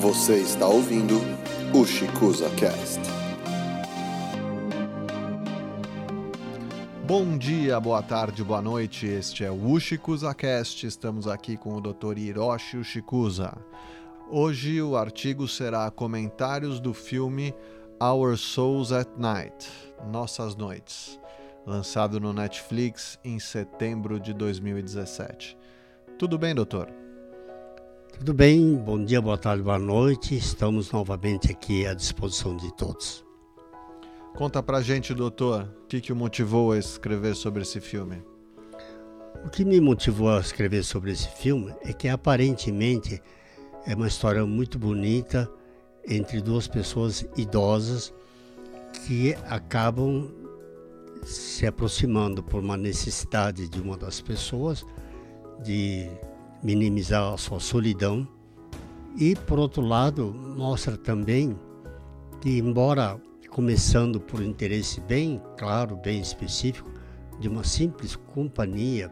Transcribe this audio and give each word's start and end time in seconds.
Você 0.00 0.38
está 0.38 0.66
ouvindo 0.66 1.16
o 1.74 1.84
Shikusa 1.84 2.48
Cast. 2.56 3.00
Bom 7.06 7.36
dia, 7.36 7.78
boa 7.78 8.02
tarde, 8.02 8.42
boa 8.42 8.62
noite. 8.62 9.06
Este 9.06 9.44
é 9.44 9.50
o 9.50 9.72
Ushikusa 9.72 10.32
Cast. 10.32 10.86
Estamos 10.86 11.28
aqui 11.28 11.54
com 11.54 11.74
o 11.74 11.82
Dr. 11.82 12.16
Hiroshi 12.16 12.78
Ushikusa. 12.78 13.52
Hoje 14.30 14.80
o 14.80 14.96
artigo 14.96 15.46
será 15.46 15.90
comentários 15.90 16.80
do 16.80 16.94
filme 16.94 17.54
Our 18.02 18.38
Souls 18.38 18.92
at 18.92 19.10
Night, 19.18 19.70
Nossas 20.10 20.56
Noites, 20.56 21.20
lançado 21.66 22.18
no 22.18 22.32
Netflix 22.32 23.18
em 23.22 23.38
setembro 23.38 24.18
de 24.18 24.32
2017. 24.32 25.58
Tudo 26.18 26.38
bem, 26.38 26.54
doutor? 26.54 26.90
Tudo 28.20 28.34
bem, 28.34 28.74
bom 28.74 29.02
dia, 29.02 29.18
boa 29.18 29.38
tarde, 29.38 29.62
boa 29.62 29.78
noite. 29.78 30.36
Estamos 30.36 30.92
novamente 30.92 31.50
aqui 31.50 31.86
à 31.86 31.94
disposição 31.94 32.54
de 32.54 32.70
todos. 32.74 33.24
Conta 34.36 34.62
pra 34.62 34.82
gente, 34.82 35.14
doutor, 35.14 35.62
o 35.84 35.86
que, 35.86 36.02
que 36.02 36.12
o 36.12 36.16
motivou 36.16 36.72
a 36.72 36.78
escrever 36.78 37.34
sobre 37.34 37.62
esse 37.62 37.80
filme? 37.80 38.22
O 39.42 39.48
que 39.48 39.64
me 39.64 39.80
motivou 39.80 40.28
a 40.28 40.38
escrever 40.38 40.84
sobre 40.84 41.12
esse 41.12 41.28
filme 41.30 41.74
é 41.80 41.94
que 41.94 42.08
aparentemente 42.08 43.22
é 43.86 43.94
uma 43.94 44.06
história 44.06 44.44
muito 44.44 44.78
bonita 44.78 45.50
entre 46.06 46.42
duas 46.42 46.68
pessoas 46.68 47.26
idosas 47.38 48.12
que 49.06 49.34
acabam 49.48 50.30
se 51.24 51.66
aproximando 51.66 52.42
por 52.42 52.62
uma 52.62 52.76
necessidade 52.76 53.66
de 53.66 53.80
uma 53.80 53.96
das 53.96 54.20
pessoas 54.20 54.84
de 55.62 56.10
minimizar 56.62 57.32
a 57.32 57.36
sua 57.36 57.60
solidão 57.60 58.26
e 59.16 59.34
por 59.34 59.58
outro 59.58 59.82
lado 59.82 60.32
mostra 60.56 60.96
também 60.96 61.58
que 62.40 62.58
embora 62.58 63.20
começando 63.50 64.20
por 64.20 64.42
interesse 64.42 65.00
bem 65.00 65.42
claro, 65.58 65.96
bem 65.96 66.20
específico 66.20 66.88
de 67.38 67.48
uma 67.48 67.64
simples 67.64 68.14
companhia 68.14 69.10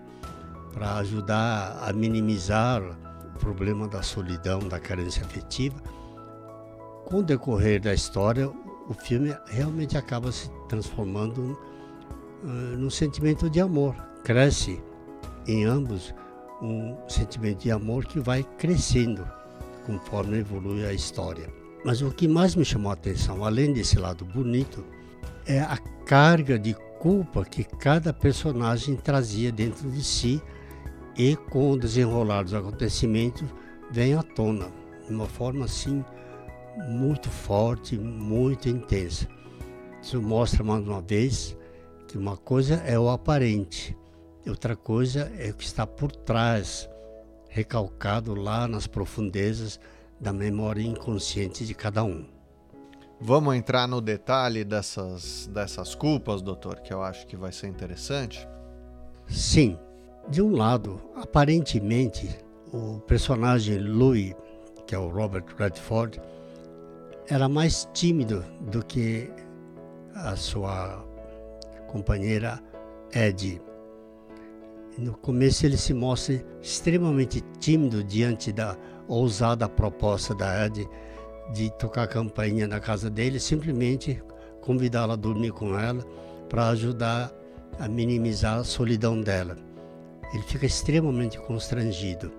para 0.73 0.97
ajudar 0.99 1.79
a 1.83 1.93
minimizar 1.93 2.83
o 2.83 3.39
problema 3.39 3.89
da 3.89 4.03
solidão, 4.03 4.61
da 4.61 4.79
carência 4.79 5.25
afetiva, 5.25 5.77
com 7.05 7.19
o 7.19 7.23
decorrer 7.23 7.81
da 7.81 7.93
história, 7.93 8.49
o 8.89 8.95
filme 8.95 9.35
realmente 9.47 9.97
acaba 9.97 10.31
se 10.31 10.51
transformando 10.69 11.59
uh, 12.45 12.77
num 12.77 12.91
sentimento 12.91 13.51
de 13.51 13.61
amor. 13.61 13.95
Cresce 14.23 14.81
em 15.47 15.65
ambos 15.65 16.15
um 16.61 16.97
sentimento 17.09 17.63
de 17.63 17.71
amor 17.71 18.05
que 18.05 18.19
vai 18.19 18.43
crescendo 18.59 19.27
conforme 19.87 20.39
evolui 20.39 20.85
a 20.85 20.93
história. 20.93 21.49
Mas 21.85 22.03
o 22.03 22.11
que 22.11 22.29
mais 22.29 22.55
me 22.55 22.65
chamou 22.65 22.91
a 22.91 22.95
atenção, 22.95 23.45
além 23.45 23.73
desse 23.73 23.99
lado 23.99 24.25
bonito, 24.25 24.85
é 25.47 25.61
a 25.61 25.79
carga 26.05 26.59
de 26.59 26.75
culpa 26.99 27.45
que 27.45 27.65
cada 27.65 28.13
personagem 28.13 28.97
trazia 28.97 29.53
dentro 29.53 29.91
de 29.91 30.03
si 30.03 30.43
e 31.17 31.37
com 31.37 31.71
o 31.71 31.79
desenrolar 31.79 32.43
dos 32.43 32.55
acontecimentos 32.55 33.49
vem 33.91 34.15
à 34.15 34.23
tona 34.23 34.69
de 35.07 35.15
uma 35.15 35.27
forma 35.27 35.65
assim 35.65 36.05
muito 36.89 37.29
forte, 37.29 37.97
muito 37.97 38.69
intensa. 38.69 39.27
Isso 40.03 40.21
mostra 40.21 40.63
mais 40.63 40.87
uma 40.87 41.01
vez 41.01 41.57
que 42.07 42.17
uma 42.17 42.37
coisa 42.37 42.77
é 42.87 42.99
o 42.99 43.09
aparente, 43.09 43.97
outra 44.47 44.77
coisa 44.77 45.33
é 45.39 45.51
o 45.51 45.55
que 45.55 45.65
está 45.65 45.87
por 45.87 46.11
trás, 46.13 46.89
recalcado 47.49 48.35
lá 48.35 48.69
nas 48.69 48.87
profundezas 48.87 49.79
da 50.21 50.33
memória 50.33 50.83
inconsciente 50.83 51.67
de 51.67 51.75
cada 51.75 52.05
um. 52.05 52.27
Vamos 53.21 53.57
entrar 53.57 53.89
no 53.89 54.01
detalhe 54.01 54.65
dessas, 54.65 55.49
dessas 55.49 55.95
culpas, 55.95 56.41
doutor, 56.41 56.81
que 56.81 56.93
eu 56.93 57.03
acho 57.03 57.27
que 57.27 57.37
vai 57.37 57.51
ser 57.51 57.67
interessante? 57.67 58.49
Sim. 59.27 59.79
De 60.29 60.41
um 60.41 60.55
lado, 60.55 61.01
aparentemente, 61.17 62.29
o 62.73 63.01
personagem 63.01 63.79
Louis, 63.79 64.35
que 64.87 64.95
é 64.95 64.99
o 64.99 65.09
Robert 65.09 65.47
Redford, 65.57 66.21
era 67.29 67.49
mais 67.49 67.89
tímido 67.93 68.45
do 68.61 68.85
que 68.85 69.31
a 70.15 70.37
sua 70.37 71.05
companheira 71.89 72.63
Eddie. 73.13 73.61
No 74.99 75.17
começo 75.17 75.65
ele 75.65 75.77
se 75.77 75.95
mostra 75.95 76.45
extremamente 76.61 77.41
tímido 77.61 78.03
diante 78.03 78.53
da 78.53 78.77
ousada 79.07 79.69
proposta 79.69 80.35
da 80.35 80.67
Ed 80.67 80.89
de 81.53 81.71
tocar 81.79 82.09
campainha 82.09 82.67
na 82.67 82.81
casa 82.81 83.09
dele, 83.09 83.39
simplesmente 83.39 84.21
convidá-la 84.61 85.15
a 85.15 85.17
dormir 85.17 85.53
com 85.53 85.79
ela 85.79 86.05
para 86.49 86.71
ajudar 86.71 87.33
a 87.79 87.87
minimizar 87.87 88.59
a 88.59 88.65
solidão 88.65 89.21
dela. 89.21 89.57
Ele 90.35 90.43
fica 90.43 90.67
extremamente 90.67 91.39
constrangido 91.39 92.33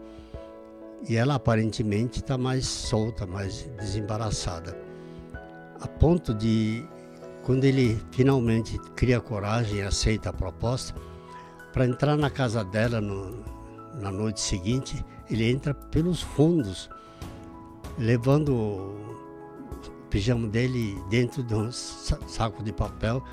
e 1.07 1.15
ela 1.15 1.35
aparentemente 1.35 2.19
está 2.19 2.37
mais 2.37 2.67
solta, 2.67 3.25
mais 3.25 3.71
desembaraçada, 3.79 4.77
a 5.79 5.87
ponto 5.87 6.33
de 6.33 6.85
quando 7.43 7.63
ele 7.63 7.97
finalmente 8.11 8.77
cria 8.97 9.21
coragem 9.21 9.77
e 9.77 9.81
aceita 9.81 10.29
a 10.29 10.33
proposta, 10.33 10.93
para 11.79 11.87
entrar 11.87 12.17
na 12.17 12.29
casa 12.29 12.61
dela 12.61 12.99
no, 12.99 13.41
na 14.01 14.11
noite 14.11 14.41
seguinte, 14.41 15.01
ele 15.31 15.49
entra 15.49 15.73
pelos 15.73 16.21
fundos, 16.21 16.89
levando 17.97 18.53
o 18.53 20.05
pijama 20.09 20.45
dele 20.49 21.01
dentro 21.09 21.41
de 21.41 21.55
um 21.55 21.71
saco 21.71 22.61
de 22.61 22.73
papel 22.73 23.23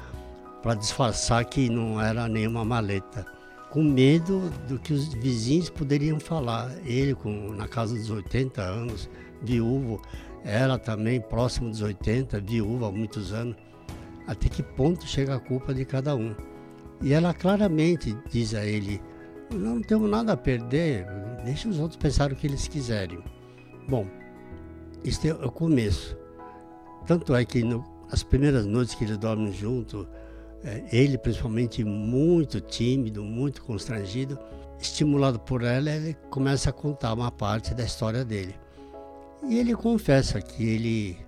para 0.62 0.74
disfarçar 0.74 1.44
que 1.44 1.68
não 1.68 2.00
era 2.00 2.28
nenhuma 2.28 2.64
maleta, 2.64 3.26
com 3.68 3.82
medo 3.82 4.40
do 4.68 4.78
que 4.78 4.92
os 4.92 5.12
vizinhos 5.14 5.68
poderiam 5.68 6.20
falar. 6.20 6.70
Ele, 6.84 7.16
com, 7.16 7.50
na 7.52 7.66
casa 7.66 7.96
dos 7.96 8.10
80 8.10 8.62
anos, 8.62 9.10
viúvo, 9.42 10.00
ela 10.44 10.78
também 10.78 11.20
próximo 11.20 11.68
dos 11.68 11.82
80, 11.82 12.40
viúva 12.42 12.86
há 12.86 12.92
muitos 12.92 13.32
anos. 13.32 13.56
Até 14.24 14.48
que 14.48 14.62
ponto 14.62 15.04
chega 15.04 15.34
a 15.34 15.40
culpa 15.40 15.74
de 15.74 15.84
cada 15.84 16.14
um? 16.14 16.32
E 17.02 17.12
ela 17.12 17.34
claramente 17.34 18.16
diz 18.30 18.54
a 18.54 18.64
ele: 18.64 19.00
Não 19.52 19.80
temos 19.80 20.10
nada 20.10 20.32
a 20.32 20.36
perder, 20.36 21.06
deixa 21.44 21.68
os 21.68 21.78
outros 21.78 21.96
pensar 21.96 22.32
o 22.32 22.36
que 22.36 22.46
eles 22.46 22.68
quiserem. 22.68 23.22
Bom, 23.88 24.06
este 25.04 25.28
é 25.28 25.34
o 25.34 25.50
começo. 25.50 26.16
Tanto 27.06 27.34
é 27.34 27.44
que 27.44 27.62
no, 27.62 27.84
as 28.10 28.22
primeiras 28.22 28.66
noites 28.66 28.94
que 28.94 29.04
eles 29.04 29.18
dormem 29.18 29.52
junto, 29.52 30.08
é, 30.64 30.84
ele 30.90 31.16
principalmente 31.18 31.84
muito 31.84 32.60
tímido, 32.60 33.22
muito 33.22 33.62
constrangido, 33.62 34.38
estimulado 34.80 35.38
por 35.38 35.62
ela, 35.62 35.90
ele 35.90 36.16
começa 36.30 36.70
a 36.70 36.72
contar 36.72 37.12
uma 37.12 37.30
parte 37.30 37.74
da 37.74 37.84
história 37.84 38.24
dele. 38.24 38.54
E 39.48 39.58
ele 39.58 39.74
confessa 39.74 40.40
que 40.40 40.66
ele, 40.66 41.18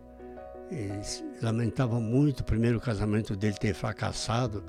ele 0.71 1.00
lamentava 1.41 2.00
muito 2.00 2.41
o 2.41 2.45
primeiro 2.45 2.81
casamento 2.81 3.37
dele 3.37 3.55
ter 3.55 3.75
fracassado 3.75 4.65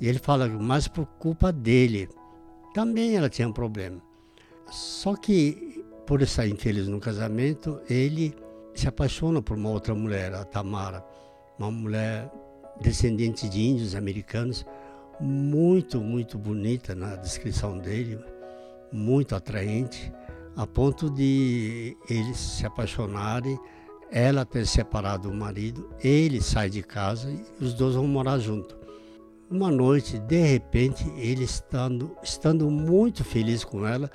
e 0.00 0.08
ele 0.08 0.18
fala 0.18 0.48
mais 0.48 0.88
por 0.88 1.06
culpa 1.18 1.52
dele. 1.52 2.08
Também 2.74 3.16
ela 3.16 3.28
tinha 3.28 3.48
um 3.48 3.52
problema. 3.52 4.00
Só 4.70 5.14
que, 5.14 5.84
por 6.06 6.22
estar 6.22 6.46
infeliz 6.46 6.88
no 6.88 6.98
casamento, 6.98 7.80
ele 7.88 8.34
se 8.74 8.88
apaixona 8.88 9.42
por 9.42 9.56
uma 9.56 9.70
outra 9.70 9.94
mulher, 9.94 10.34
a 10.34 10.44
Tamara, 10.44 11.04
uma 11.58 11.70
mulher 11.70 12.30
descendente 12.80 13.48
de 13.48 13.60
índios 13.60 13.94
americanos, 13.94 14.64
muito, 15.20 16.00
muito 16.00 16.38
bonita 16.38 16.94
na 16.94 17.16
descrição 17.16 17.78
dele, 17.78 18.18
muito 18.90 19.34
atraente, 19.34 20.12
a 20.56 20.66
ponto 20.66 21.08
de 21.10 21.96
eles 22.08 22.36
se 22.36 22.66
apaixonarem, 22.66 23.58
ela 24.10 24.44
ter 24.44 24.66
separado 24.66 25.30
o 25.30 25.34
marido, 25.34 25.88
ele 26.02 26.42
sai 26.42 26.68
de 26.68 26.82
casa 26.82 27.30
e 27.30 27.64
os 27.64 27.72
dois 27.72 27.94
vão 27.94 28.06
morar 28.06 28.38
juntos. 28.38 28.76
Uma 29.50 29.70
noite, 29.70 30.18
de 30.18 30.40
repente, 30.40 31.04
ele 31.16 31.44
estando, 31.44 32.16
estando 32.22 32.70
muito 32.70 33.22
feliz 33.22 33.64
com 33.64 33.86
ela, 33.86 34.10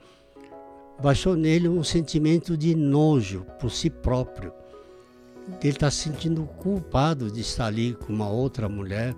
baixou 1.02 1.36
nele 1.36 1.68
um 1.68 1.84
sentimento 1.84 2.58
de 2.58 2.74
nojo 2.74 3.46
por 3.60 3.70
si 3.70 3.90
próprio. 3.90 4.52
Ele 5.62 5.70
está 5.70 5.92
se 5.92 6.10
sentindo 6.10 6.44
culpado 6.44 7.32
de 7.32 7.42
estar 7.42 7.68
ali 7.68 7.94
com 7.94 8.12
uma 8.12 8.30
outra 8.30 8.68
mulher, 8.68 9.16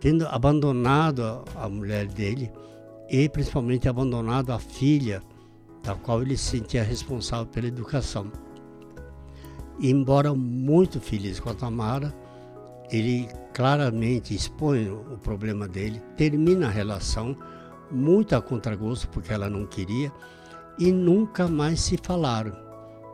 tendo 0.00 0.26
abandonado 0.26 1.22
a, 1.22 1.44
a 1.64 1.68
mulher 1.68 2.06
dele 2.06 2.50
e 3.08 3.28
principalmente 3.28 3.88
abandonado 3.88 4.52
a 4.52 4.58
filha, 4.58 5.22
da 5.82 5.94
qual 5.94 6.22
ele 6.22 6.36
se 6.36 6.58
sentia 6.58 6.82
responsável 6.82 7.46
pela 7.46 7.66
educação. 7.66 8.30
E, 9.80 9.90
embora 9.90 10.34
muito 10.34 11.00
feliz 11.00 11.40
com 11.40 11.50
a 11.50 11.54
Tamara, 11.54 12.14
ele 12.90 13.28
claramente 13.54 14.34
expõe 14.34 14.88
o 14.88 15.18
problema 15.18 15.68
dele, 15.68 16.00
termina 16.16 16.66
a 16.66 16.70
relação, 16.70 17.36
muito 17.90 18.34
a 18.34 18.42
contragosto, 18.42 19.08
porque 19.08 19.32
ela 19.32 19.48
não 19.48 19.66
queria, 19.66 20.12
e 20.78 20.92
nunca 20.92 21.46
mais 21.48 21.80
se 21.80 21.96
falaram. 21.96 22.56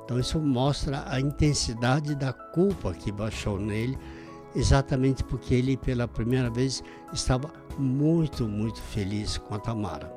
Então 0.05 0.20
isso 0.20 0.38
mostra 0.38 1.05
a 1.06 1.20
intensidade 1.20 2.14
da 2.14 2.32
culpa 2.32 2.94
que 2.94 3.11
baixou 3.11 3.58
nele, 3.58 3.99
exatamente 4.55 5.25
porque 5.25 5.55
ele 5.55 5.76
pela 5.76 6.06
primeira 6.06 6.49
vez 6.49 6.82
estava 7.12 7.50
muito, 7.79 8.46
muito 8.46 8.81
feliz 8.81 9.37
com 9.37 9.55
a 9.55 9.58
Tamara. 9.58 10.11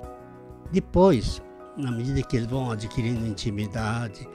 Depois, 0.71 1.41
na 1.75 1.91
medida 1.91 2.21
que 2.21 2.37
eles 2.37 2.47
vão 2.47 2.71
adquirindo 2.71 3.25
intimidade, 3.25 4.27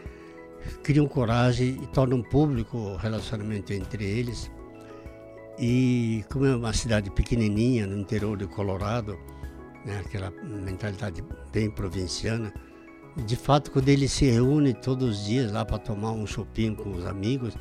criam 0.82 1.06
coragem 1.06 1.78
e 1.82 1.86
tornam 1.88 2.22
público 2.22 2.76
o 2.76 2.96
relacionamento 2.96 3.72
entre 3.72 4.04
eles. 4.04 4.50
E 5.58 6.24
como 6.32 6.46
é 6.46 6.56
uma 6.56 6.72
cidade 6.72 7.10
pequenininha 7.10 7.86
no 7.86 7.96
interior 7.98 8.36
do 8.36 8.48
Colorado, 8.48 9.18
né, 9.84 10.02
aquela 10.04 10.30
mentalidade 10.42 11.22
bem 11.52 11.70
provinciana, 11.70 12.52
de 13.16 13.36
fato, 13.36 13.70
quando 13.70 13.88
ele 13.88 14.08
se 14.08 14.28
reúne 14.28 14.74
todos 14.74 15.20
os 15.20 15.24
dias 15.24 15.52
lá 15.52 15.64
para 15.64 15.78
tomar 15.78 16.10
um 16.10 16.26
chopinho 16.26 16.74
com 16.74 16.90
os 16.92 17.06
amigos, 17.06 17.54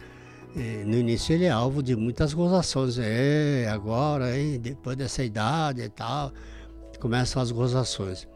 eh, 0.56 0.84
no 0.84 0.96
início 0.96 1.34
ele 1.34 1.46
é 1.46 1.52
alvo 1.52 1.84
de 1.84 1.96
muitas 1.96 2.34
gozações. 2.34 2.98
É, 2.98 3.68
agora, 3.70 4.38
hein, 4.38 4.60
depois 4.60 4.98
dessa 4.98 5.24
idade 5.24 5.82
e 5.82 5.90
tal, 5.90 6.32
começam 7.00 7.40
as 7.40 7.52
gozações. 7.52 8.28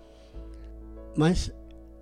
Mas 1.18 1.52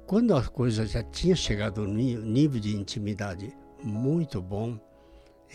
quando 0.05 0.35
a 0.35 0.43
coisa 0.43 0.85
já 0.85 1.01
tinha 1.01 1.35
chegado 1.35 1.81
a 1.81 1.85
um 1.85 1.87
nível 1.87 2.59
de 2.59 2.75
intimidade 2.75 3.53
muito 3.81 4.41
bom, 4.41 4.77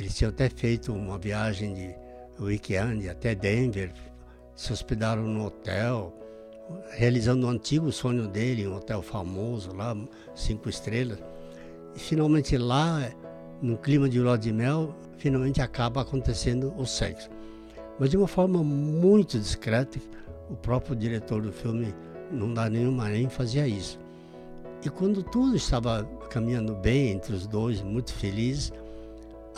eles 0.00 0.14
tinham 0.14 0.30
até 0.30 0.48
feito 0.48 0.92
uma 0.92 1.18
viagem 1.18 1.74
de 1.74 1.94
weekend 2.42 3.08
até 3.08 3.34
Denver, 3.34 3.92
se 4.54 4.72
hospedaram 4.72 5.22
no 5.22 5.46
hotel, 5.46 6.14
realizando 6.92 7.46
o 7.46 7.50
antigo 7.50 7.92
sonho 7.92 8.26
dele, 8.26 8.66
um 8.66 8.76
hotel 8.76 9.02
famoso 9.02 9.74
lá, 9.74 9.96
cinco 10.34 10.68
estrelas. 10.68 11.18
E 11.94 11.98
finalmente 11.98 12.56
lá, 12.56 13.10
no 13.60 13.76
clima 13.76 14.08
de 14.08 14.20
lua 14.20 14.38
de 14.38 14.52
mel, 14.52 14.94
finalmente 15.18 15.60
acaba 15.60 16.00
acontecendo 16.00 16.72
o 16.76 16.86
sexo. 16.86 17.28
Mas 17.98 18.10
de 18.10 18.16
uma 18.16 18.28
forma 18.28 18.62
muito 18.62 19.38
discreta, 19.38 19.98
o 20.48 20.56
próprio 20.56 20.96
diretor 20.96 21.42
do 21.42 21.52
filme 21.52 21.94
não 22.30 22.54
dá 22.54 22.70
nenhuma 22.70 23.14
ênfase 23.14 23.60
a 23.60 23.68
isso. 23.68 23.98
E 24.82 24.88
quando 24.88 25.22
tudo 25.22 25.56
estava 25.56 26.04
caminhando 26.30 26.74
bem 26.74 27.10
entre 27.10 27.34
os 27.34 27.46
dois, 27.46 27.82
muito 27.82 28.14
felizes, 28.14 28.72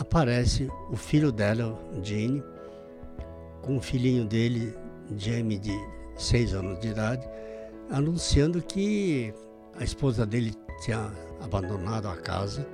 aparece 0.03 0.69
o 0.91 0.97
filho 0.97 1.33
dela, 1.33 1.79
Jane, 2.03 2.43
com 3.63 3.77
o 3.77 3.81
filhinho 3.81 4.25
dele, 4.25 4.77
Jamie, 5.17 5.59
de 5.59 5.73
seis 6.17 6.53
anos 6.53 6.79
de 6.81 6.89
idade, 6.89 7.27
anunciando 7.91 8.61
que 8.61 9.33
a 9.79 9.85
esposa 9.85 10.27
dele 10.27 10.55
tinha 10.85 11.11
abandonado 11.41 12.09
a 12.09 12.17
casa 12.17 12.67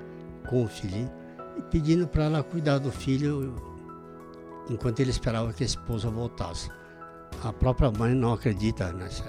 com 0.49 0.65
o 0.65 0.69
filhinho 0.69 1.11
e 1.57 1.63
pedindo 1.63 2.09
para 2.09 2.25
ela 2.25 2.43
cuidar 2.43 2.79
do 2.79 2.91
filho 2.91 3.55
enquanto 4.71 5.01
ele 5.01 5.11
esperava 5.11 5.53
que 5.53 5.63
a 5.63 5.67
esposa 5.67 6.11
voltasse. 6.11 6.71
A 7.45 7.53
própria 7.53 7.91
mãe 7.91 8.15
não 8.15 8.33
acredita 8.33 8.93
nessa, 8.93 9.25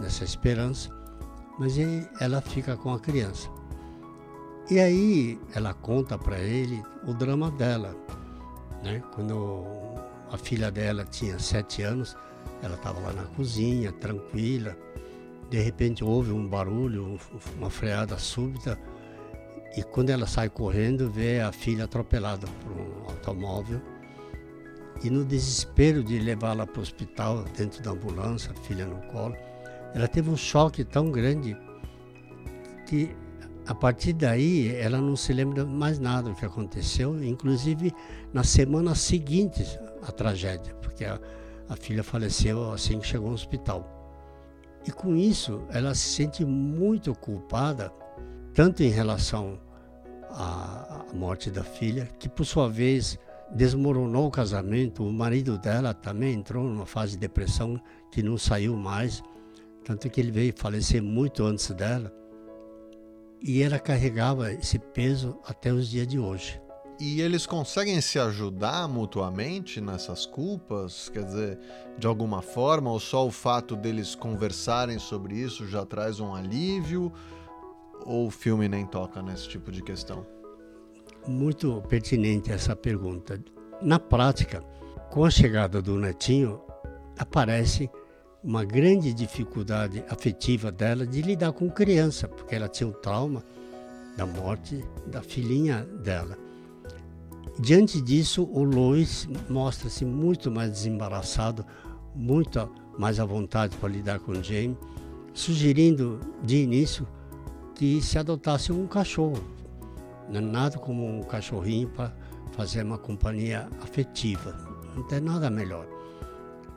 nessa 0.00 0.24
esperança, 0.24 0.90
mas 1.58 1.74
ela 2.20 2.40
fica 2.40 2.76
com 2.76 2.92
a 2.92 3.00
criança. 3.00 3.48
E 4.72 4.80
aí 4.80 5.38
ela 5.54 5.74
conta 5.74 6.16
para 6.16 6.38
ele 6.38 6.82
o 7.06 7.12
drama 7.12 7.50
dela. 7.50 7.94
Né? 8.82 9.02
Quando 9.14 9.66
a 10.30 10.38
filha 10.38 10.70
dela 10.70 11.04
tinha 11.04 11.38
sete 11.38 11.82
anos, 11.82 12.16
ela 12.62 12.76
estava 12.76 12.98
lá 13.00 13.12
na 13.12 13.24
cozinha, 13.24 13.92
tranquila. 13.92 14.74
De 15.50 15.60
repente 15.60 16.02
houve 16.02 16.32
um 16.32 16.48
barulho, 16.48 17.20
uma 17.58 17.68
freada 17.68 18.16
súbita. 18.16 18.80
E 19.76 19.82
quando 19.82 20.08
ela 20.08 20.26
sai 20.26 20.48
correndo, 20.48 21.10
vê 21.10 21.42
a 21.42 21.52
filha 21.52 21.84
atropelada 21.84 22.46
por 22.62 22.72
um 22.72 23.10
automóvel. 23.10 23.78
E 25.04 25.10
no 25.10 25.22
desespero 25.22 26.02
de 26.02 26.18
levá-la 26.18 26.66
para 26.66 26.80
o 26.80 26.82
hospital, 26.82 27.44
dentro 27.54 27.82
da 27.82 27.90
ambulância, 27.90 28.50
a 28.50 28.54
filha 28.62 28.86
no 28.86 29.02
colo, 29.12 29.36
ela 29.94 30.08
teve 30.08 30.30
um 30.30 30.36
choque 30.36 30.82
tão 30.82 31.10
grande 31.10 31.54
que 32.86 33.14
a 33.66 33.74
partir 33.74 34.12
daí 34.12 34.74
ela 34.74 34.98
não 34.98 35.14
se 35.14 35.32
lembra 35.32 35.64
mais 35.64 35.98
nada 35.98 36.30
do 36.30 36.34
que 36.34 36.44
aconteceu, 36.44 37.22
inclusive 37.22 37.92
nas 38.32 38.48
semanas 38.48 38.98
seguintes 39.00 39.78
à 40.06 40.10
tragédia, 40.10 40.74
porque 40.76 41.04
a, 41.04 41.20
a 41.68 41.76
filha 41.76 42.02
faleceu 42.02 42.72
assim 42.72 42.98
que 42.98 43.06
chegou 43.06 43.28
ao 43.28 43.34
hospital. 43.34 44.02
E 44.86 44.90
com 44.90 45.14
isso, 45.14 45.62
ela 45.70 45.94
se 45.94 46.08
sente 46.08 46.44
muito 46.44 47.14
culpada, 47.14 47.92
tanto 48.52 48.82
em 48.82 48.90
relação 48.90 49.60
à, 50.30 51.04
à 51.10 51.14
morte 51.14 51.50
da 51.50 51.62
filha, 51.62 52.08
que 52.18 52.28
por 52.28 52.44
sua 52.44 52.68
vez 52.68 53.16
desmoronou 53.54 54.26
o 54.26 54.30
casamento. 54.30 55.06
O 55.06 55.12
marido 55.12 55.56
dela 55.56 55.94
também 55.94 56.34
entrou 56.34 56.64
numa 56.64 56.86
fase 56.86 57.12
de 57.12 57.18
depressão 57.18 57.80
que 58.10 58.24
não 58.24 58.36
saiu 58.36 58.76
mais, 58.76 59.22
tanto 59.84 60.10
que 60.10 60.20
ele 60.20 60.32
veio 60.32 60.52
falecer 60.56 61.00
muito 61.00 61.44
antes 61.44 61.70
dela. 61.70 62.12
E 63.44 63.60
ela 63.60 63.78
carregava 63.78 64.52
esse 64.52 64.78
peso 64.78 65.36
até 65.44 65.72
os 65.72 65.88
dias 65.88 66.06
de 66.06 66.16
hoje. 66.16 66.62
E 67.00 67.20
eles 67.20 67.44
conseguem 67.44 68.00
se 68.00 68.16
ajudar 68.16 68.86
mutuamente 68.86 69.80
nessas 69.80 70.24
culpas? 70.24 71.08
Quer 71.08 71.24
dizer, 71.24 71.58
de 71.98 72.06
alguma 72.06 72.40
forma, 72.40 72.92
ou 72.92 73.00
só 73.00 73.26
o 73.26 73.32
fato 73.32 73.74
deles 73.74 74.14
conversarem 74.14 75.00
sobre 75.00 75.34
isso 75.34 75.66
já 75.66 75.84
traz 75.84 76.20
um 76.20 76.32
alívio? 76.32 77.12
Ou 78.06 78.28
o 78.28 78.30
filme 78.30 78.68
nem 78.68 78.86
toca 78.86 79.20
nesse 79.20 79.48
tipo 79.48 79.72
de 79.72 79.82
questão? 79.82 80.24
Muito 81.26 81.82
pertinente 81.88 82.52
essa 82.52 82.76
pergunta. 82.76 83.42
Na 83.80 83.98
prática, 83.98 84.60
com 85.10 85.24
a 85.24 85.30
chegada 85.30 85.82
do 85.82 85.98
netinho, 85.98 86.60
aparece 87.18 87.90
uma 88.42 88.64
grande 88.64 89.12
dificuldade 89.14 90.04
afetiva 90.08 90.72
dela 90.72 91.06
de 91.06 91.22
lidar 91.22 91.52
com 91.52 91.70
criança, 91.70 92.26
porque 92.26 92.54
ela 92.54 92.68
tinha 92.68 92.88
o 92.88 92.92
trauma 92.92 93.44
da 94.16 94.26
morte 94.26 94.84
da 95.06 95.22
filhinha 95.22 95.86
dela. 96.02 96.36
Diante 97.58 98.00
disso, 98.00 98.48
o 98.50 98.64
Lois 98.64 99.28
mostra-se 99.48 100.04
muito 100.04 100.50
mais 100.50 100.70
desembaraçado, 100.70 101.64
muito 102.14 102.68
mais 102.98 103.20
à 103.20 103.24
vontade 103.24 103.76
para 103.76 103.88
lidar 103.88 104.18
com 104.20 104.34
Jamie, 104.42 104.76
sugerindo 105.32 106.20
de 106.42 106.56
início 106.56 107.06
que 107.74 108.02
se 108.02 108.18
adotasse 108.18 108.72
um 108.72 108.86
cachorro, 108.86 109.42
é 110.32 110.40
nada 110.40 110.78
como 110.78 111.06
um 111.06 111.22
cachorrinho 111.22 111.88
para 111.88 112.14
fazer 112.52 112.84
uma 112.84 112.98
companhia 112.98 113.68
afetiva, 113.82 114.56
não 114.94 115.02
tem 115.04 115.20
nada 115.20 115.50
melhor. 115.50 115.86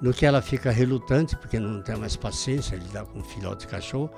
No 0.01 0.13
que 0.13 0.25
ela 0.25 0.41
fica 0.41 0.71
relutante, 0.71 1.35
porque 1.35 1.59
não 1.59 1.81
tem 1.81 1.95
mais 1.95 2.15
paciência 2.15 2.77
de 2.77 2.85
lidar 2.85 3.05
com 3.05 3.19
um 3.19 3.23
filhote 3.23 3.65
de 3.65 3.71
cachorro, 3.71 4.09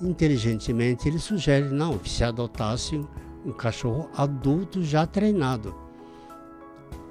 inteligentemente 0.00 1.08
ele 1.08 1.18
sugere 1.18 1.68
não, 1.68 1.98
que 1.98 2.10
se 2.10 2.24
adotasse 2.24 3.00
um 3.44 3.52
cachorro 3.52 4.10
adulto 4.16 4.82
já 4.82 5.06
treinado. 5.06 5.74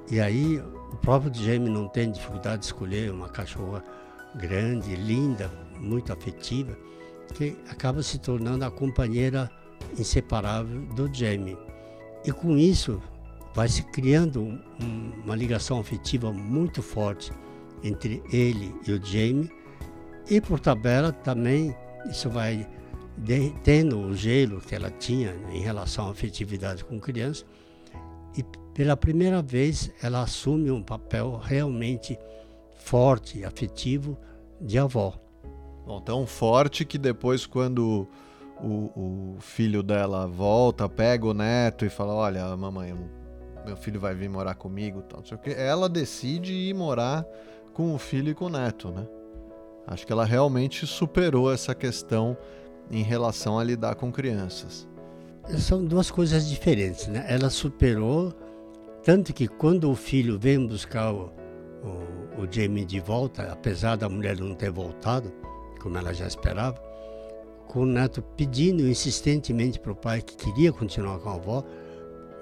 E 0.10 0.20
aí 0.20 0.60
o 0.92 0.98
próprio 0.98 1.34
Jamie 1.34 1.70
não 1.70 1.88
tem 1.88 2.12
dificuldade 2.12 2.60
de 2.60 2.66
escolher 2.66 3.12
uma 3.12 3.30
cachorra 3.30 3.84
grande, 4.36 4.96
linda, 4.96 5.50
muito 5.80 6.14
afetiva, 6.14 6.78
que 7.34 7.58
acaba 7.70 8.04
se 8.04 8.20
tornando 8.20 8.66
a 8.66 8.72
companheira 8.72 9.50
inseparável 9.98 10.82
do 10.96 11.12
Jamie. 11.14 11.58
E 12.26 12.32
com 12.32 12.58
isso 12.58 13.02
vai 13.54 13.68
se 13.68 13.84
criando 13.84 14.42
um, 14.42 15.12
uma 15.24 15.36
ligação 15.36 15.80
afetiva 15.80 16.32
muito 16.32 16.82
forte 16.82 17.32
entre 17.84 18.24
ele 18.32 18.76
e 18.88 18.92
o 18.92 19.04
Jamie. 19.04 19.52
E 20.30 20.40
por 20.40 20.60
tabela 20.60 21.12
também 21.12 21.76
isso 22.10 22.30
vai 22.30 22.68
derretendo 23.18 24.00
o 24.00 24.16
gelo 24.16 24.62
que 24.62 24.74
ela 24.74 24.90
tinha 24.90 25.36
em 25.52 25.60
relação 25.60 26.08
à 26.08 26.12
afetividade 26.12 26.84
com 26.84 27.00
criança 27.00 27.46
e 28.36 28.44
pela 28.74 28.96
primeira 28.96 29.42
vez 29.42 29.92
ela 30.02 30.22
assume 30.22 30.72
um 30.72 30.82
papel 30.82 31.38
realmente 31.38 32.18
forte, 32.76 33.44
afetivo 33.44 34.18
de 34.60 34.80
avó. 34.80 35.14
Bom, 35.86 36.00
tão 36.00 36.26
forte 36.26 36.86
que 36.86 36.98
depois 36.98 37.46
quando 37.46 38.08
o, 38.62 39.36
o, 39.36 39.38
filho 39.40 39.84
dela 39.84 40.28
volta, 40.28 40.88
pega 40.88 41.26
o 41.26 41.34
neto 41.34 41.86
e 41.86 41.90
fala, 41.90 42.14
olha, 42.14 42.56
mamãe, 42.56 42.96
meu 43.66 43.76
filho 43.76 44.00
vai 44.00 44.16
vir 44.16 44.30
morar 44.30 44.56
comigo, 44.56 45.02
tal, 45.02 45.20
não 45.20 45.26
sei 45.26 45.38
o 45.38 45.40
que, 45.40 45.52
ela 45.52 45.90
decide 45.90 46.54
ir 46.54 46.74
morar 46.74 47.26
com 47.82 47.96
o 47.96 47.98
filho 47.98 48.30
e 48.30 48.36
com 48.36 48.46
o 48.46 48.50
neto, 48.50 48.92
né? 48.92 49.08
Acho 49.88 50.06
que 50.06 50.14
ela 50.14 50.24
realmente 50.24 50.86
superou 50.86 51.52
essa 51.52 51.74
questão 51.74 52.38
em 52.92 53.02
relação 53.02 53.58
a 53.58 53.64
lidar 53.64 53.96
com 53.96 54.12
crianças. 54.12 54.88
São 55.58 55.84
duas 55.84 56.12
coisas 56.12 56.48
diferentes, 56.48 57.08
né? 57.08 57.26
Ela 57.28 57.50
superou 57.50 58.32
tanto 59.04 59.34
que 59.34 59.48
quando 59.48 59.90
o 59.90 59.96
filho 59.96 60.38
vem 60.38 60.68
buscar 60.68 61.12
o, 61.12 61.32
o, 62.38 62.44
o 62.44 62.48
Jamie 62.52 62.86
de 62.86 63.00
volta, 63.00 63.52
apesar 63.52 63.96
da 63.96 64.08
mulher 64.08 64.40
não 64.40 64.54
ter 64.54 64.70
voltado, 64.70 65.34
como 65.82 65.98
ela 65.98 66.14
já 66.14 66.28
esperava, 66.28 66.80
com 67.68 67.80
o 67.80 67.86
neto 67.86 68.22
pedindo 68.38 68.88
insistentemente 68.88 69.80
para 69.80 69.92
o 69.92 69.96
pai 69.96 70.22
que 70.22 70.36
queria 70.36 70.72
continuar 70.72 71.18
com 71.18 71.30
a 71.30 71.34
avó, 71.34 71.66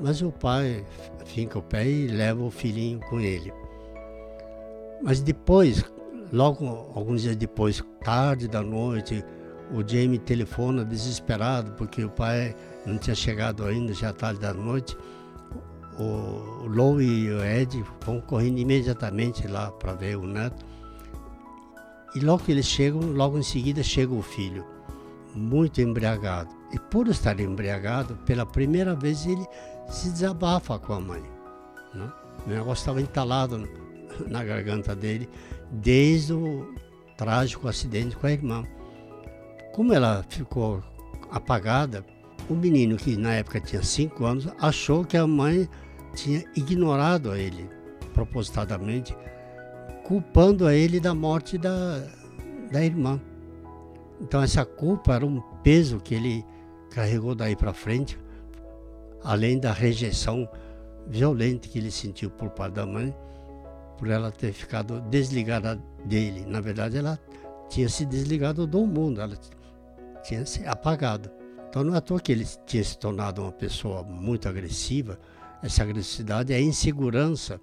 mas 0.02 0.22
o 0.22 0.34
pai 0.34 0.84
finca 1.24 1.58
o 1.58 1.64
pé 1.64 1.88
e 1.88 2.08
leva 2.08 2.44
o 2.44 2.52
filhinho 2.52 3.00
com 3.00 3.22
ele. 3.22 3.54
Mas 5.02 5.22
depois, 5.22 5.84
logo 6.32 6.66
alguns 6.94 7.22
dias 7.22 7.36
depois, 7.36 7.84
tarde 8.04 8.48
da 8.48 8.62
noite, 8.62 9.24
o 9.72 9.88
Jamie 9.88 10.20
telefona 10.20 10.84
desesperado 10.84 11.72
porque 11.74 12.04
o 12.04 12.10
pai 12.10 12.56
não 12.86 12.98
tinha 12.98 13.16
chegado 13.16 13.66
ainda, 13.66 13.94
já 13.94 14.12
tarde 14.12 14.40
da 14.40 14.54
noite. 14.54 14.98
O 15.98 16.66
Lou 16.68 17.02
e 17.02 17.30
o 17.30 17.44
Ed 17.44 17.84
vão 18.06 18.22
correndo 18.22 18.58
imediatamente 18.58 19.48
lá 19.48 19.72
para 19.72 19.94
ver 19.94 20.18
o 20.18 20.26
neto. 20.26 20.66
E 22.16 22.20
logo 22.20 22.44
que 22.44 22.52
eles 22.52 22.66
chegam, 22.66 23.02
logo 23.02 23.38
em 23.38 23.44
seguida 23.44 23.84
chega 23.84 24.14
o 24.14 24.22
filho, 24.22 24.66
muito 25.36 25.82
embriagado. 25.82 26.50
E 26.72 26.80
por 26.80 27.08
estar 27.08 27.40
embriagado, 27.40 28.16
pela 28.26 28.46
primeira 28.46 28.96
vez 28.96 29.26
ele 29.26 29.46
se 29.90 30.10
desabafa 30.10 30.80
com 30.80 30.94
a 30.94 31.00
mãe. 31.00 31.24
Né? 31.94 32.12
O 32.46 32.50
negócio 32.50 32.82
estava 32.82 33.02
entalado 33.02 33.68
na 34.28 34.44
garganta 34.44 34.96
dele 34.96 35.30
desde 35.72 36.34
o 36.34 36.74
trágico 37.18 37.68
acidente 37.68 38.16
com 38.16 38.28
a 38.28 38.32
irmã. 38.32 38.64
Como 39.74 39.94
ela 39.94 40.26
ficou 40.30 40.84
apagada, 41.30 42.06
o 42.50 42.56
menino, 42.56 42.98
que 42.98 43.16
na 43.16 43.34
época 43.34 43.60
tinha 43.60 43.84
5 43.84 44.26
anos, 44.26 44.48
achou 44.60 45.06
que 45.06 45.16
a 45.16 45.28
mãe 45.28 45.70
tinha 46.16 46.44
ignorado 46.56 47.32
a 47.32 47.38
ele 47.38 47.70
propositadamente, 48.14 49.16
culpando 50.04 50.66
a 50.66 50.74
ele 50.74 51.00
da 51.00 51.14
morte 51.14 51.58
da, 51.58 52.04
da 52.72 52.84
irmã. 52.84 53.22
Então 54.20 54.42
essa 54.42 54.66
culpa 54.66 55.14
era 55.14 55.26
um 55.26 55.40
peso 55.64 56.00
que 56.00 56.16
ele 56.16 56.46
carregou 56.90 57.36
daí 57.36 57.56
para 57.56 57.74
frente, 57.74 58.18
além 59.24 59.60
da 59.60 59.72
rejeição 59.72 60.50
violenta 61.08 61.68
que 61.68 61.78
ele 61.78 61.92
sentiu 61.92 62.30
por 62.30 62.50
parte 62.50 62.74
da 62.74 62.86
mãe, 62.86 63.14
por 64.00 64.10
ela 64.10 64.32
ter 64.32 64.54
ficado 64.54 65.02
desligada 65.02 65.76
dele. 66.06 66.46
Na 66.48 66.62
verdade, 66.62 66.98
ela 66.98 67.20
tinha 67.68 67.90
se 67.90 68.06
desligado 68.06 68.66
do 68.66 68.88
mundo, 68.88 69.20
ela 69.20 69.38
tinha 70.24 70.46
se 70.46 70.66
apagado. 70.66 71.30
Então 71.68 71.84
não 71.84 71.94
é 71.94 71.98
à 71.98 72.02
toa 72.02 72.20
que 72.20 72.32
ele 72.32 72.48
tinha 72.66 72.84
se 72.84 72.98
tornado 72.98 73.42
uma 73.42 73.52
pessoa 73.52 74.02
muito 74.02 74.48
agressiva. 74.48 75.20
Essa 75.62 75.84
agressividade 75.84 76.54
é 76.54 76.56
a 76.56 76.62
insegurança 76.62 77.60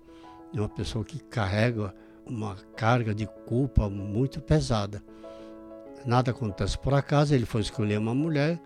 de 0.53 0.61
uma 0.61 0.69
pessoa 0.69 1.03
que 1.03 1.19
carrega 1.19 1.95
uma 2.27 2.55
carga 2.77 3.15
de 3.15 3.27
culpa 3.47 3.89
muito 3.89 4.41
pesada. 4.41 5.03
Nada 6.05 6.31
acontece 6.33 6.79
por 6.79 6.93
acaso, 6.93 7.35
ele 7.35 7.47
foi 7.47 7.63
escolher 7.63 7.99
uma 7.99 8.15
mulher 8.15 8.61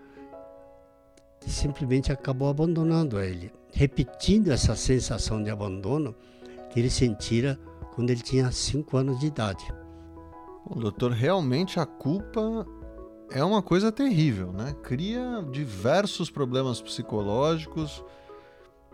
que 1.40 1.48
simplesmente 1.48 2.12
acabou 2.12 2.48
abandonando 2.48 3.18
ele, 3.18 3.50
repetindo 3.72 4.50
essa 4.50 4.74
sensação 4.74 5.42
de 5.42 5.48
abandono 5.48 6.14
que 6.70 6.78
ele 6.78 6.90
sentira 6.90 7.58
quando 7.94 8.10
ele 8.10 8.22
tinha 8.22 8.50
5 8.50 8.96
anos 8.96 9.20
de 9.20 9.26
idade. 9.26 9.64
Bom, 10.66 10.78
doutor, 10.78 11.12
realmente 11.12 11.78
a 11.80 11.86
culpa 11.86 12.66
é 13.30 13.44
uma 13.44 13.62
coisa 13.62 13.92
terrível, 13.92 14.52
né? 14.52 14.74
Cria 14.82 15.44
diversos 15.50 16.30
problemas 16.30 16.80
psicológicos. 16.80 18.04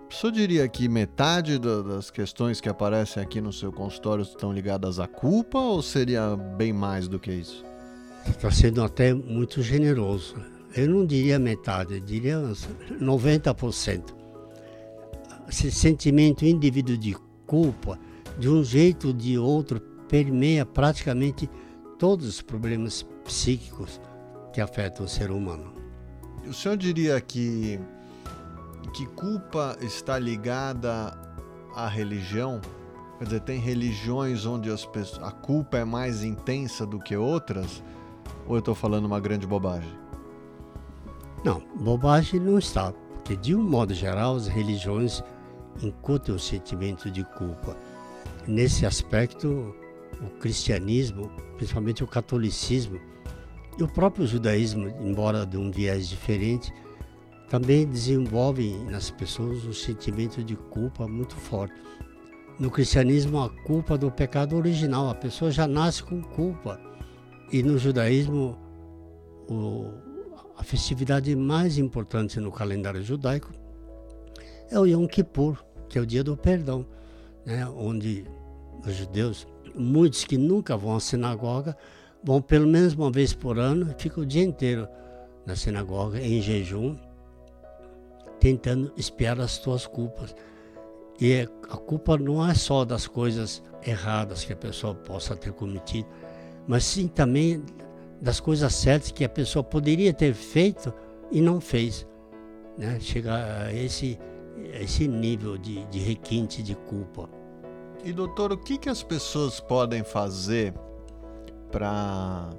Senhor 0.08 0.32
diria 0.32 0.68
que 0.68 0.88
metade 0.88 1.58
das 1.58 2.10
questões 2.10 2.60
que 2.60 2.68
aparecem 2.68 3.22
aqui 3.22 3.40
no 3.40 3.52
seu 3.52 3.72
consultório 3.72 4.22
estão 4.22 4.52
ligadas 4.52 5.00
à 5.00 5.06
culpa 5.06 5.58
ou 5.58 5.82
seria 5.82 6.36
bem 6.36 6.72
mais 6.72 7.08
do 7.08 7.18
que 7.18 7.32
isso? 7.32 7.64
Está 8.26 8.50
sendo 8.50 8.82
até 8.82 9.12
muito 9.12 9.62
generoso. 9.62 10.36
Eu 10.74 10.88
não 10.88 11.04
diria 11.04 11.38
metade, 11.38 11.94
eu 11.94 12.00
diria 12.00 12.38
90%. 13.00 14.14
Esse 15.48 15.70
sentimento 15.70 16.44
indivíduo 16.44 16.96
de 16.96 17.16
culpa, 17.46 17.98
de 18.38 18.48
um 18.48 18.62
jeito 18.62 19.08
ou 19.08 19.12
de 19.12 19.38
outro, 19.38 19.80
permeia 20.08 20.64
praticamente 20.64 21.48
todos 21.98 22.26
os 22.26 22.42
problemas 22.42 23.02
psíquicos 23.24 24.00
que 24.52 24.60
afeta 24.60 25.02
o 25.02 25.08
ser 25.08 25.30
humano. 25.30 25.72
O 26.46 26.52
senhor 26.52 26.76
diria 26.76 27.20
que, 27.20 27.80
que 28.94 29.06
culpa 29.06 29.76
está 29.80 30.18
ligada 30.18 31.18
à 31.74 31.88
religião? 31.88 32.60
Quer 33.18 33.24
dizer, 33.24 33.40
tem 33.40 33.58
religiões 33.58 34.44
onde 34.44 34.70
as 34.70 34.84
pessoas, 34.84 35.22
a 35.26 35.32
culpa 35.32 35.78
é 35.78 35.84
mais 35.84 36.22
intensa 36.22 36.86
do 36.86 36.98
que 36.98 37.16
outras? 37.16 37.82
Ou 38.46 38.56
eu 38.56 38.58
estou 38.60 38.74
falando 38.74 39.06
uma 39.06 39.18
grande 39.18 39.46
bobagem? 39.46 39.90
Não, 41.42 41.62
bobagem 41.80 42.38
não 42.38 42.58
está, 42.58 42.92
porque 42.92 43.36
de 43.36 43.54
um 43.54 43.62
modo 43.62 43.94
geral 43.94 44.36
as 44.36 44.46
religiões 44.46 45.22
incutem 45.82 46.34
o 46.34 46.38
sentimento 46.38 47.10
de 47.10 47.24
culpa. 47.24 47.76
Nesse 48.46 48.86
aspecto, 48.86 49.74
o 50.20 50.30
cristianismo, 50.38 51.30
principalmente 51.56 52.04
o 52.04 52.06
catolicismo, 52.06 53.00
e 53.78 53.82
o 53.82 53.88
próprio 53.88 54.26
judaísmo, 54.26 54.88
embora 55.00 55.44
de 55.44 55.56
um 55.56 55.70
viés 55.70 56.08
diferente, 56.08 56.72
também 57.48 57.86
desenvolve 57.86 58.76
nas 58.90 59.10
pessoas 59.10 59.64
um 59.64 59.72
sentimento 59.72 60.42
de 60.42 60.56
culpa 60.56 61.06
muito 61.06 61.36
forte. 61.36 61.74
No 62.58 62.70
cristianismo, 62.70 63.38
a 63.42 63.50
culpa 63.50 63.98
do 63.98 64.10
pecado 64.10 64.56
original, 64.56 65.10
a 65.10 65.14
pessoa 65.14 65.50
já 65.50 65.66
nasce 65.66 66.02
com 66.02 66.22
culpa. 66.22 66.80
E 67.52 67.62
no 67.62 67.76
judaísmo, 67.78 68.58
o, 69.46 69.92
a 70.56 70.64
festividade 70.64 71.36
mais 71.36 71.76
importante 71.76 72.40
no 72.40 72.50
calendário 72.50 73.02
judaico 73.02 73.52
é 74.70 74.78
o 74.80 74.86
Yom 74.86 75.06
Kippur, 75.06 75.62
que 75.88 75.98
é 75.98 76.00
o 76.00 76.06
dia 76.06 76.22
do 76.22 76.36
perdão, 76.36 76.86
né? 77.44 77.66
onde 77.66 78.24
os 78.86 78.94
judeus, 78.94 79.46
muitos 79.74 80.24
que 80.24 80.36
nunca 80.36 80.76
vão 80.76 80.96
à 80.96 81.00
sinagoga, 81.00 81.76
vão 82.22 82.40
pelo 82.40 82.66
menos 82.66 82.94
uma 82.94 83.10
vez 83.10 83.32
por 83.32 83.58
ano, 83.58 83.94
ficam 83.98 84.22
o 84.22 84.26
dia 84.26 84.42
inteiro 84.42 84.88
na 85.44 85.54
sinagoga, 85.54 86.20
em 86.20 86.40
jejum, 86.40 86.96
tentando 88.40 88.92
espiar 88.96 89.40
as 89.40 89.58
tuas 89.58 89.86
culpas. 89.86 90.34
E 91.20 91.48
a 91.70 91.76
culpa 91.76 92.18
não 92.18 92.46
é 92.46 92.52
só 92.52 92.84
das 92.84 93.06
coisas 93.06 93.62
erradas 93.86 94.44
que 94.44 94.52
a 94.52 94.56
pessoa 94.56 94.94
possa 94.94 95.36
ter 95.36 95.52
cometido, 95.52 96.08
mas 96.66 96.84
sim 96.84 97.08
também 97.08 97.64
das 98.20 98.40
coisas 98.40 98.74
certas 98.74 99.10
que 99.10 99.24
a 99.24 99.28
pessoa 99.28 99.62
poderia 99.62 100.12
ter 100.12 100.34
feito 100.34 100.92
e 101.30 101.40
não 101.40 101.60
fez. 101.60 102.06
Né? 102.76 102.98
Chegar 103.00 103.66
a 103.66 103.72
esse, 103.72 104.18
esse 104.80 105.06
nível 105.06 105.56
de, 105.56 105.84
de 105.86 105.98
requinte 105.98 106.62
de 106.62 106.74
culpa. 106.74 107.28
E 108.04 108.12
doutor, 108.12 108.52
o 108.52 108.56
que, 108.56 108.78
que 108.78 108.88
as 108.88 109.02
pessoas 109.02 109.58
podem 109.58 110.04
fazer 110.04 110.72
para, 111.72 112.50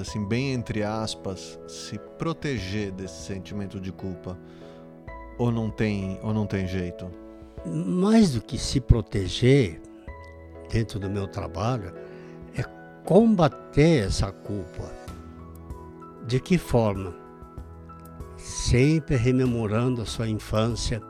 assim, 0.00 0.24
bem 0.24 0.52
entre 0.52 0.82
aspas, 0.82 1.58
se 1.68 1.98
proteger 2.18 2.92
desse 2.92 3.22
sentimento 3.22 3.80
de 3.80 3.92
culpa? 3.92 4.38
Ou 5.38 5.52
não 5.52 5.70
tem, 5.70 6.18
ou 6.22 6.32
não 6.32 6.46
tem 6.46 6.66
jeito? 6.66 7.08
Mais 7.66 8.32
do 8.32 8.40
que 8.40 8.58
se 8.58 8.80
proteger 8.80 9.80
dentro 10.70 10.98
do 10.98 11.08
meu 11.08 11.26
trabalho, 11.26 11.92
é 12.56 12.62
combater 13.04 14.06
essa 14.06 14.30
culpa. 14.32 14.90
De 16.26 16.40
que 16.40 16.58
forma? 16.58 17.14
Sempre 18.36 19.16
rememorando 19.16 20.02
a 20.02 20.06
sua 20.06 20.28
infância, 20.28 21.02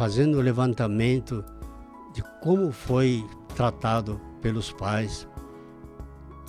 fazendo 0.00 0.38
o 0.38 0.40
levantamento 0.40 1.44
de 2.14 2.22
como 2.40 2.72
foi 2.72 3.22
tratado 3.54 4.18
pelos 4.40 4.72
pais, 4.72 5.28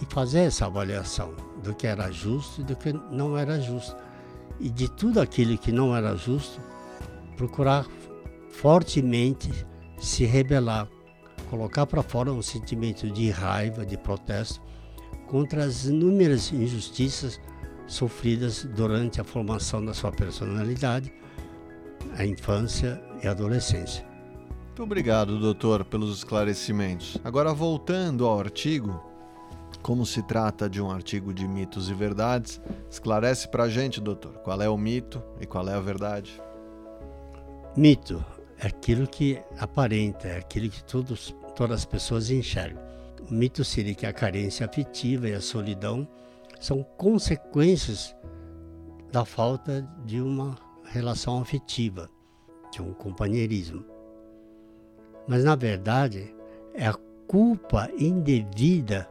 e 0.02 0.06
fazer 0.06 0.44
essa 0.44 0.68
avaliação 0.68 1.36
do 1.62 1.76
que 1.76 1.86
era 1.86 2.10
justo 2.14 2.62
e 2.62 2.64
do 2.64 2.78
que 2.78 2.94
não 2.94 3.38
era 3.38 3.60
justo. 3.60 3.94
E 4.58 4.70
de 4.70 4.90
tudo 4.90 5.20
aquilo 5.20 5.58
que 5.58 5.70
não 5.70 5.94
era 5.94 6.16
justo, 6.16 6.62
procurar 7.36 7.86
fortemente 8.52 9.52
se 10.00 10.24
rebelar, 10.24 10.88
colocar 11.50 11.86
para 11.86 12.02
fora 12.02 12.32
um 12.32 12.42
sentimento 12.42 13.12
de 13.12 13.30
raiva, 13.32 13.86
de 13.86 13.98
protesto 13.98 14.62
contra 15.28 15.66
as 15.66 15.88
inúmeras 15.88 16.54
injustiças 16.54 17.38
sofridas 17.86 18.64
durante 18.64 19.20
a 19.20 19.26
formação 19.26 19.84
da 19.84 19.94
sua 19.94 20.14
personalidade, 20.14 21.12
a 22.18 22.26
infância 22.26 23.02
e 23.24 23.28
a 23.28 23.32
adolescência. 23.32 24.06
Muito 24.68 24.84
obrigado, 24.84 25.40
doutor, 25.40 25.84
pelos 25.86 26.18
esclarecimentos. 26.18 27.18
Agora, 27.24 27.54
voltando 27.54 28.26
ao 28.26 28.40
artigo, 28.40 29.04
como 29.82 30.06
se 30.06 30.22
trata 30.24 30.70
de 30.70 30.82
um 30.82 30.90
artigo 30.90 31.34
de 31.34 31.48
mitos 31.48 31.90
e 31.90 31.94
verdades, 31.94 32.62
esclarece 32.90 33.48
para 33.48 33.64
a 33.64 33.70
gente, 33.70 34.00
doutor, 34.00 34.34
qual 34.40 34.62
é 34.62 34.70
o 34.70 34.78
mito 34.78 35.22
e 35.40 35.46
qual 35.46 35.68
é 35.68 35.74
a 35.74 35.80
verdade. 35.80 36.42
Mito 37.76 38.24
é 38.60 38.68
aquilo 38.68 39.08
que 39.08 39.42
aparenta, 39.60 40.28
é 40.28 40.38
aquilo 40.38 40.70
que 40.70 40.84
todos, 40.84 41.36
todas 41.56 41.80
as 41.80 41.86
pessoas 41.86 42.30
enxergam. 42.30 42.82
O 43.30 43.34
mito 43.34 43.64
seria 43.64 43.96
que 43.96 44.06
a 44.06 44.14
carência 44.14 44.66
afetiva 44.66 45.28
e 45.28 45.34
a 45.34 45.42
solidão 45.42 46.08
são 46.60 46.84
consequências 46.98 48.16
da 49.12 49.26
falta 49.26 49.88
de 50.06 50.22
uma 50.22 50.56
relação 50.92 51.40
afetiva, 51.40 52.10
de 52.72 52.82
um 52.82 52.94
companheirismo. 52.94 53.84
Mas 55.28 55.44
na 55.44 55.56
verdade 55.56 56.36
é 56.74 56.88
a 56.88 56.96
culpa 57.28 57.90
indevida 57.98 59.10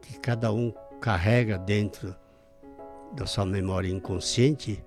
que 0.00 0.18
cada 0.18 0.52
um 0.52 0.72
carrega 1.00 1.58
dentro 1.58 2.14
da 3.12 3.26
sua 3.26 3.46
memória 3.46 3.88
inconsciente 3.88 4.84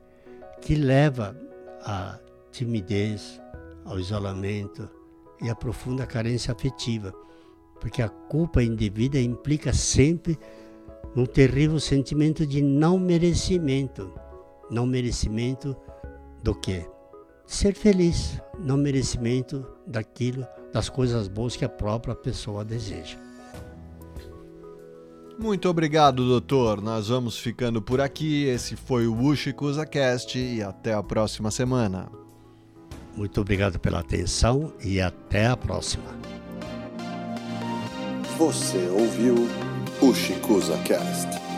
que 0.62 0.76
leva 0.76 1.36
à 1.82 2.20
timidez, 2.52 3.42
ao 3.86 4.00
isolamento 4.00 4.90
e 5.42 5.50
à 5.50 5.56
profunda 5.56 6.06
carência 6.06 6.52
afetiva. 6.52 7.14
Porque 7.80 8.02
a 8.02 8.10
culpa 8.10 8.62
indevida 8.62 9.20
implica 9.20 9.72
sempre 9.72 10.38
um 11.16 11.26
terrível 11.26 11.80
sentimento 11.80 12.46
de 12.46 12.62
não 12.62 13.00
merecimento. 13.00 14.14
Não 14.70 14.86
merecimento 14.86 15.76
do 16.44 16.56
quê? 16.56 16.86
Ser 17.46 17.74
feliz, 17.74 18.40
não 18.60 18.78
merecimento 18.78 19.66
daquilo, 19.86 20.48
das 20.72 20.88
coisas 20.88 21.28
boas 21.28 21.56
que 21.56 21.66
a 21.66 21.70
própria 21.70 22.16
pessoa 22.16 22.64
deseja. 22.64 23.18
Muito 25.40 25.70
obrigado, 25.70 26.28
doutor. 26.28 26.82
Nós 26.82 27.08
vamos 27.08 27.38
ficando 27.38 27.82
por 27.82 28.02
aqui. 28.02 28.44
Esse 28.44 28.76
foi 28.76 29.08
o 29.08 29.18
Ushikusa 29.18 29.86
Cast 29.86 30.38
e 30.38 30.62
até 30.62 30.94
a 30.94 31.02
próxima 31.02 31.50
semana. 31.50 32.12
Muito 33.16 33.40
obrigado 33.40 33.80
pela 33.80 34.00
atenção 34.00 34.74
e 34.84 35.00
até 35.00 35.48
a 35.48 35.56
próxima. 35.56 36.04
Você 38.38 38.90
ouviu 38.90 39.36
o 40.02 40.14
Cast. 40.86 41.49